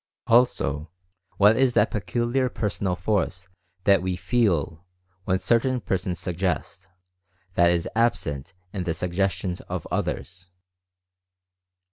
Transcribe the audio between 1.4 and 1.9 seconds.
is